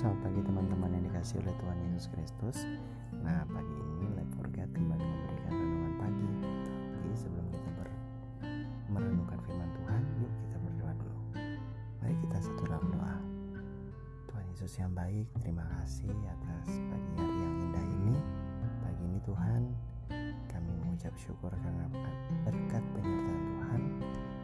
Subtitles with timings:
[0.00, 2.56] selamat pagi teman-teman yang dikasih oleh Tuhan Yesus Kristus.
[3.20, 6.28] Nah pagi ini Life Forget kembali memberikan renungan pagi.
[6.72, 7.88] Tapi sebelum kita ber
[8.88, 11.20] merenungkan firman Tuhan Yuk kita berdoa dulu.
[12.00, 13.16] Mari kita satu dalam doa.
[14.32, 18.16] Tuhan Yesus yang baik Terima kasih atas pagi hari yang indah ini.
[18.80, 19.62] Pagi ini Tuhan
[20.48, 21.84] Kami mengucap syukur karena
[22.48, 23.82] berkat penyertaan Tuhan.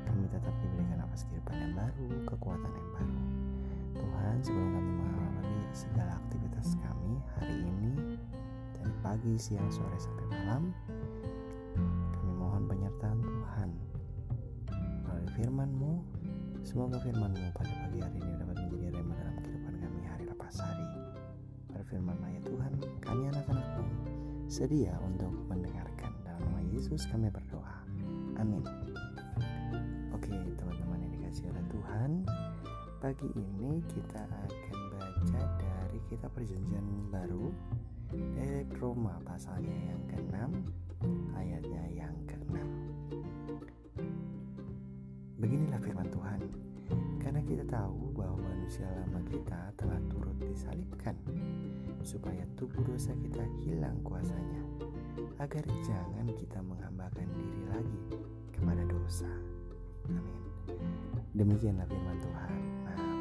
[0.05, 3.17] Kami tetap diberikan apa kehidupan yang baru Kekuatan yang baru.
[3.97, 5.26] Tuhan sebelum kami mengawali
[5.75, 8.19] segala aktivitas kami hari ini
[8.77, 10.71] dari pagi, siang, sore sampai malam.
[12.13, 13.71] Kami mohon penyertaan Tuhan.
[15.03, 15.93] Melalui firman-Mu
[16.63, 20.87] semoga firman-Mu pada pagi hari ini dapat menjadi rema dalam kehidupan kami hari lepas hari.
[21.75, 22.73] Berfirmanlah ya Tuhan
[23.03, 23.85] kami anak-anak-Mu
[24.47, 26.13] sedia untuk mendengarkan.
[26.23, 27.83] Dalam nama Yesus kami berdoa.
[28.39, 28.63] Amin.
[30.15, 32.11] Oke teman-teman yang dikasih oleh Tuhan
[32.97, 34.66] Pagi ini kita akan
[35.27, 37.51] baca dari kitab perjanjian baru
[38.15, 40.37] dari Roma pasalnya yang ke-6
[41.35, 42.55] ayatnya yang ke-6
[45.37, 46.41] Beginilah firman Tuhan.
[47.19, 51.19] Karena kita tahu bahwa manusia lama kita telah turut disalibkan
[52.07, 54.63] Supaya tubuh dosa kita hilang kuasanya
[55.43, 58.01] Agar jangan kita menghambakan diri lagi
[58.55, 59.29] kepada dosa.
[60.07, 60.39] Amin.
[61.35, 62.61] Demikianlah firman Tuhan.
[62.87, 63.16] Judul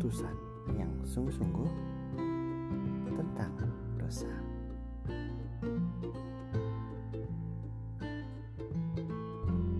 [0.00, 0.32] keputusan
[0.80, 1.68] yang sungguh-sungguh
[3.12, 3.52] tentang
[4.00, 4.32] dosa.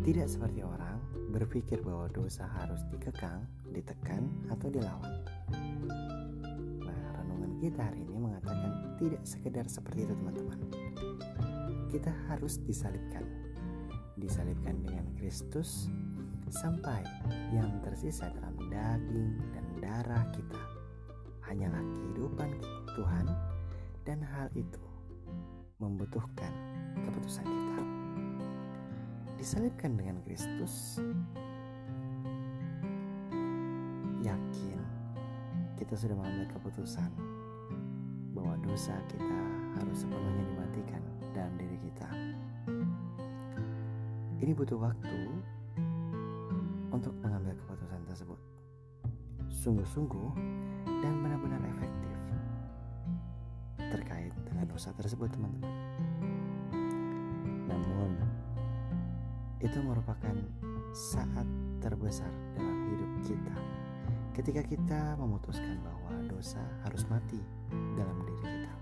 [0.05, 1.01] Tidak seperti orang
[1.33, 5.25] berpikir bahwa dosa harus dikekang, ditekan, atau dilawan.
[6.85, 10.61] Nah, renungan kita hari ini mengatakan tidak sekedar seperti itu teman-teman.
[11.89, 13.25] Kita harus disalibkan.
[14.20, 15.89] Disalibkan dengan Kristus
[16.53, 17.01] sampai
[17.57, 20.61] yang tersisa dalam daging dan darah kita
[21.48, 22.51] hanyalah kehidupan
[22.95, 23.27] Tuhan
[24.05, 24.85] dan hal itu
[25.80, 26.52] membutuhkan
[27.08, 27.85] keputusan kita.
[29.41, 31.01] Disalibkan dengan Kristus,
[34.20, 34.79] yakin
[35.80, 37.08] kita sudah mengambil keputusan
[38.36, 39.41] bahwa dosa kita
[39.80, 41.02] harus sepenuhnya dimatikan
[41.33, 42.08] dalam diri kita.
[44.45, 45.18] Ini butuh waktu
[46.92, 48.60] untuk mengambil keputusan tersebut.
[49.61, 50.31] Sungguh-sungguh
[51.05, 52.17] dan benar-benar efektif
[53.77, 55.69] terkait dengan dosa tersebut, teman-teman.
[57.69, 58.17] Namun,
[59.61, 60.33] itu merupakan
[60.97, 61.45] saat
[61.85, 63.57] terbesar dalam hidup kita
[64.33, 67.45] ketika kita memutuskan bahwa dosa harus mati
[68.01, 68.73] dalam diri kita.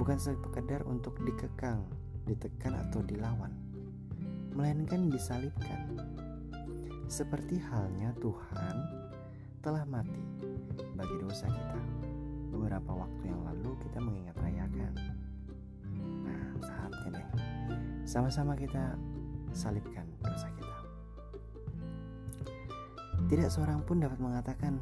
[0.00, 1.84] Bukan sekedar untuk dikekang,
[2.24, 3.52] ditekan atau dilawan,
[4.56, 6.00] melainkan disalibkan
[7.04, 9.03] seperti halnya Tuhan
[9.64, 10.20] telah mati
[10.92, 11.80] bagi dosa kita.
[12.52, 14.92] Beberapa waktu yang lalu kita mengingat rayakan.
[16.20, 17.28] Nah, saatnya deh.
[18.04, 18.92] Sama-sama kita
[19.56, 20.78] salibkan dosa kita.
[23.24, 24.76] Tidak seorang pun dapat mengatakan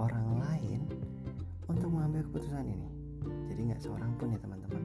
[0.00, 0.88] orang lain
[1.68, 2.88] untuk mengambil keputusan ini.
[3.52, 4.84] Jadi nggak seorang pun ya teman-teman.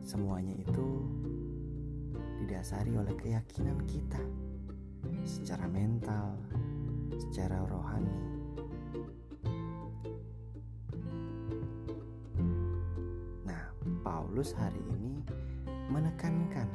[0.00, 1.04] Semuanya itu
[2.40, 4.24] didasari oleh keyakinan kita
[5.24, 6.36] secara mental,
[7.16, 8.18] secara rohani.
[13.44, 13.62] Nah,
[14.04, 15.20] Paulus hari ini
[15.88, 16.68] menekankan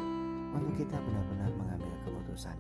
[0.54, 2.58] untuk kita benar-benar mengambil keputusan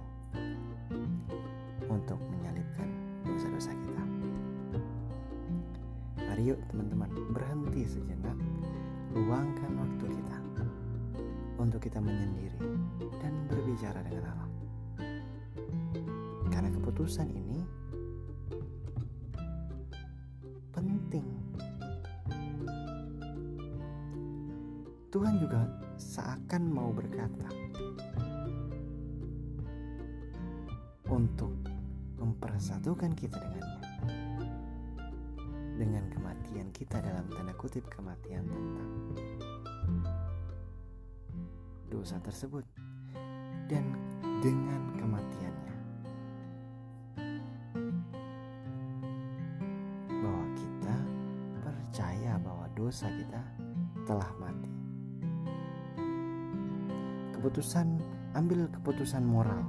[1.89, 2.89] untuk menyalibkan
[3.25, 4.03] dosa-dosa kita.
[6.29, 8.37] Mari yuk teman-teman berhenti sejenak,
[9.17, 10.37] luangkan waktu kita
[11.59, 12.55] untuk kita menyendiri
[13.19, 14.48] dan berbicara dengan Allah.
[16.99, 17.63] Keputusan ini
[20.75, 21.23] penting.
[25.07, 25.63] Tuhan juga
[25.95, 27.47] seakan mau berkata
[31.07, 31.55] untuk
[32.19, 33.79] mempersatukan kita dengannya
[35.79, 38.91] dengan kematian kita dalam tanda kutip kematian tentang
[41.87, 42.67] dosa tersebut
[43.71, 43.87] dan
[44.43, 45.68] dengan kematiannya
[52.89, 53.37] dosa kita
[54.09, 54.73] telah mati.
[57.37, 58.01] Keputusan
[58.33, 59.61] ambil keputusan moral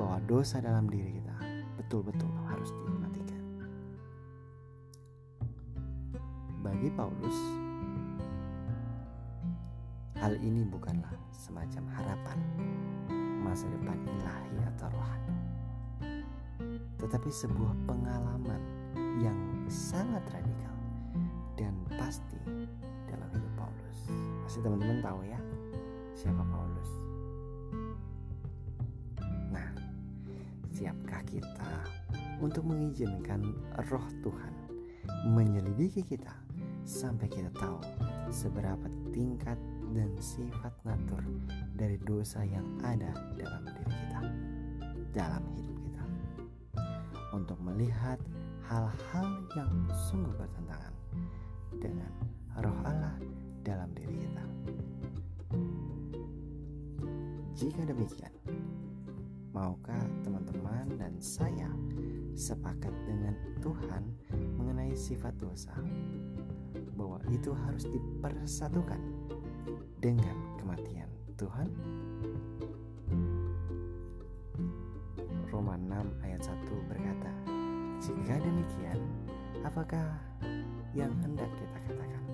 [0.00, 1.36] bahwa dosa dalam diri kita
[1.76, 3.44] betul-betul harus dimatikan.
[6.64, 7.36] Bagi Paulus
[10.16, 12.38] Hal ini bukanlah semacam harapan
[13.44, 15.36] masa depan ilahi atau rohani,
[16.96, 18.62] tetapi sebuah pengalaman
[19.20, 19.36] yang
[19.68, 20.67] sangat radikal
[21.58, 22.38] dan pasti
[23.10, 23.98] dalam hidup Paulus.
[24.46, 25.40] Pasti teman-teman tahu ya
[26.14, 26.90] siapa Paulus.
[29.50, 29.68] Nah,
[30.70, 31.72] siapkah kita
[32.38, 33.42] untuk mengizinkan
[33.90, 34.54] roh Tuhan
[35.26, 36.30] menyelidiki kita
[36.86, 37.82] sampai kita tahu
[38.30, 39.58] seberapa tingkat
[39.96, 41.20] dan sifat natur
[41.74, 44.20] dari dosa yang ada dalam diri kita,
[45.16, 46.04] dalam hidup kita,
[47.32, 48.20] untuk melihat
[48.68, 49.72] hal-hal yang
[50.08, 50.57] sungguh bertentangan
[51.78, 52.10] dengan
[52.58, 53.14] roh Allah
[53.62, 54.44] dalam diri kita.
[57.58, 58.34] Jika demikian,
[59.50, 61.70] maukah teman-teman dan saya
[62.38, 64.02] sepakat dengan Tuhan
[64.58, 65.74] mengenai sifat dosa?
[66.94, 69.02] Bahwa itu harus dipersatukan
[69.98, 71.70] dengan kematian Tuhan?
[75.50, 77.32] Roma 6 ayat 1 berkata,
[77.98, 78.98] Jika demikian,
[79.66, 80.06] apakah
[80.96, 82.24] yang hendak kita katakan?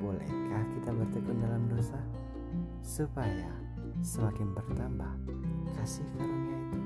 [0.00, 2.00] Bolehkah kita bertekun dalam dosa?
[2.80, 3.52] Supaya
[4.00, 5.12] semakin bertambah
[5.76, 6.80] kasih karunia itu.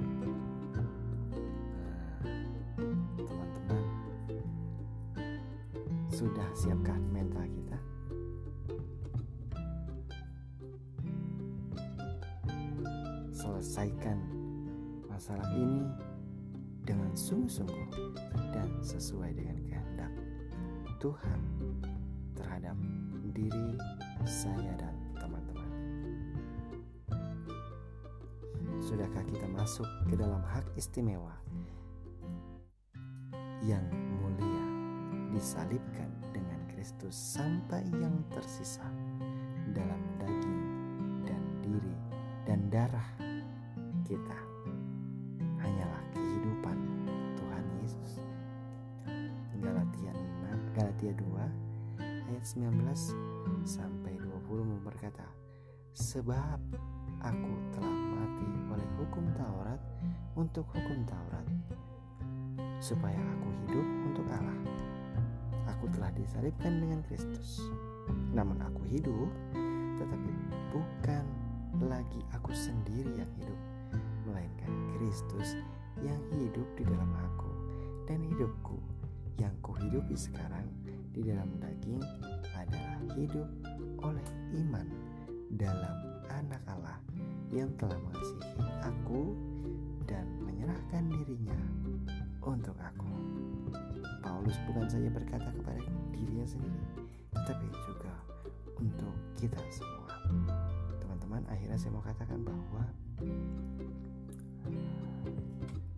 [3.18, 3.84] Teman-teman,
[6.10, 7.78] sudah siapkah mental kita?
[13.34, 14.18] Selesaikan
[15.06, 15.86] masalah ini
[16.82, 17.90] dengan sungguh-sungguh
[18.54, 19.67] dan sesuai dengan
[20.98, 21.40] Tuhan
[22.34, 22.74] terhadap
[23.30, 23.78] diri
[24.26, 25.70] saya dan teman-teman.
[28.82, 31.38] Sudahkah kita masuk ke dalam hak istimewa
[33.62, 33.86] yang
[34.18, 34.66] mulia
[35.30, 38.86] disalibkan dengan Kristus sampai yang tersisa
[39.70, 40.62] dalam daging
[41.22, 41.94] dan diri
[42.42, 43.08] dan darah
[44.02, 44.47] kita
[50.98, 51.14] Galatia
[52.02, 52.74] 2 ayat 19
[53.62, 55.22] sampai 20 berkata,
[55.94, 56.58] Sebab
[57.22, 59.78] aku telah mati oleh hukum Taurat
[60.34, 61.46] untuk hukum Taurat,
[62.82, 64.58] supaya aku hidup untuk Allah.
[65.70, 67.62] Aku telah disalibkan dengan Kristus.
[68.34, 69.30] Namun aku hidup,
[70.02, 70.34] tetapi
[70.74, 71.24] bukan
[71.78, 73.60] lagi aku sendiri yang hidup,
[74.26, 75.62] melainkan Kristus
[76.02, 77.54] yang hidup di dalam aku
[78.10, 78.97] dan hidupku
[79.78, 80.66] yang kuhidupi sekarang
[81.14, 82.02] di dalam daging
[82.50, 83.46] adalah hidup
[84.02, 84.26] oleh
[84.58, 84.86] iman
[85.54, 85.94] dalam
[86.34, 86.98] anak Allah
[87.54, 89.38] yang telah mengasihi aku
[90.10, 91.54] dan menyerahkan dirinya
[92.42, 93.06] untuk aku.
[94.18, 95.78] Paulus bukan saja berkata kepada
[96.10, 96.82] dirinya sendiri,
[97.38, 98.14] tetapi juga
[98.82, 100.10] untuk kita semua.
[100.98, 102.82] Teman-teman, akhirnya saya mau katakan bahwa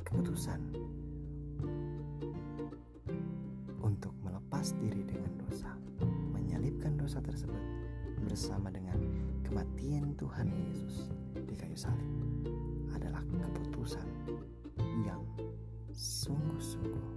[0.04, 0.60] keputusan
[4.70, 5.70] melepas diri dengan dosa,
[6.30, 7.58] menyalibkan dosa tersebut
[8.22, 9.02] bersama dengan
[9.42, 12.06] kematian Tuhan Yesus di kayu salib
[12.94, 14.06] adalah keputusan
[15.02, 15.18] yang
[15.90, 17.08] sungguh-sungguh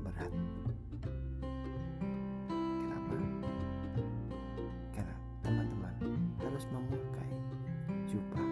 [0.00, 0.32] berat.
[2.56, 3.16] Kenapa?
[4.96, 5.94] Karena teman-teman
[6.40, 7.30] harus memakai
[8.08, 8.48] jubah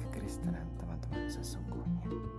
[0.00, 2.35] kekristenan teman-teman sesungguhnya.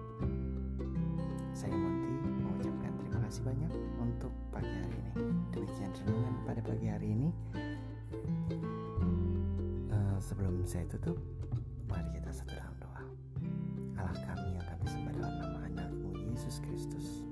[3.37, 5.29] Kasih banyak untuk pagi hari ini.
[5.53, 7.29] Demikian renungan pada pagi hari ini.
[9.93, 11.21] Uh, sebelum saya tutup,
[11.85, 13.03] mari kita satu dalam doa.
[13.93, 17.29] Allah kami yang kami sembah dalam nama anakmu Yesus Kristus.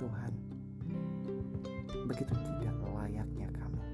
[0.00, 0.32] Tuhan,
[2.08, 3.84] begitu tidak layaknya kami.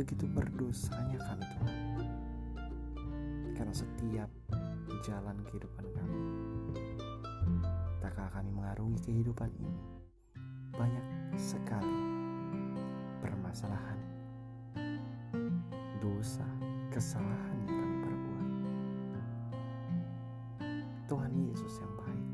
[0.00, 1.76] Begitu berdosanya kami Tuhan.
[3.52, 4.32] Karena setiap
[5.04, 6.29] jalan kehidupan kami
[8.20, 9.80] tak kami mengarungi kehidupan ini?
[10.76, 12.04] Banyak sekali
[13.24, 13.96] permasalahan
[16.04, 16.44] dosa
[16.92, 18.48] kesalahan yang kami perbuat.
[21.08, 22.28] Tuhan Yesus yang baik.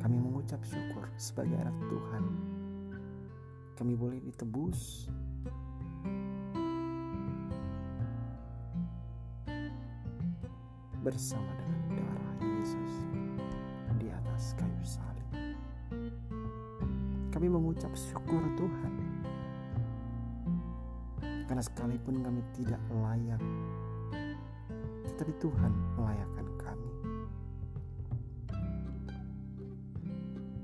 [0.00, 2.24] Kami mengucap syukur sebagai anak Tuhan.
[3.76, 5.12] Kami boleh ditebus
[11.02, 12.92] bersama dengan darah Yesus
[13.98, 15.28] di atas kayu salib.
[17.34, 18.94] Kami mengucap syukur Tuhan
[21.50, 23.42] karena sekalipun kami tidak layak,
[25.10, 26.92] tetapi Tuhan melayakkan kami.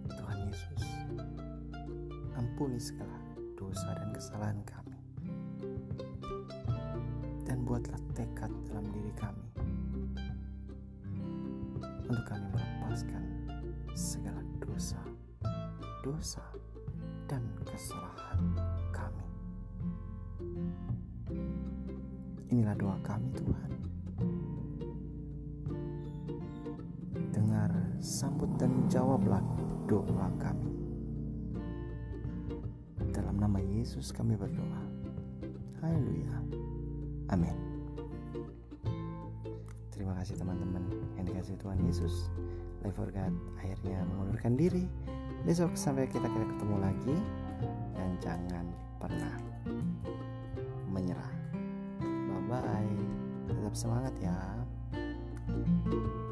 [0.07, 0.85] Tuhan Yesus,
[2.38, 3.18] ampuni segala
[3.59, 4.99] dosa dan kesalahan kami.
[7.42, 9.58] Dan buatlah tekad dalam diri kami
[12.09, 13.25] untuk kami melepaskan
[13.93, 14.97] segala dosa,
[16.00, 16.41] dosa,
[17.29, 18.41] dan kesalahan
[18.88, 19.29] kami.
[22.49, 23.71] Inilah doa kami Tuhan.
[27.37, 29.45] Dengar, sambut dan jawablah
[29.85, 30.73] doa kami.
[33.12, 34.81] Dalam nama Yesus kami berdoa.
[35.85, 36.41] Haleluya.
[37.29, 37.67] Amin.
[39.99, 40.87] Terima kasih teman-teman
[41.19, 42.31] yang dikasih Tuhan Yesus.
[42.87, 44.87] Life for God akhirnya mengundurkan diri.
[45.43, 47.17] Besok sampai kita kita ketemu lagi
[47.99, 48.67] dan jangan
[49.02, 49.35] pernah
[50.87, 51.35] menyerah.
[51.99, 52.95] Bye bye.
[53.50, 54.38] Tetap semangat ya.
[55.49, 56.27] thank you